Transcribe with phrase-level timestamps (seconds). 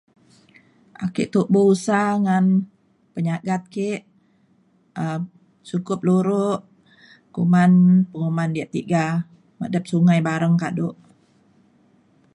[1.05, 2.45] Ake tubo usa ngan
[3.13, 3.89] penyagat ke
[5.03, 5.21] um
[5.69, 6.45] sukup luro
[7.33, 7.71] kuman
[8.11, 9.03] penguman yak tiga
[9.59, 10.89] medep sungai bareng kado.